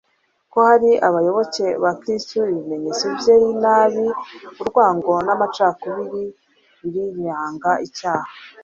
[0.51, 4.05] ko ari abayoboke ba kristu.ibimenyetso by'inabi,
[4.61, 6.23] urwango n'amacakubiri
[6.81, 7.71] biriranga.
[7.87, 8.29] icyaha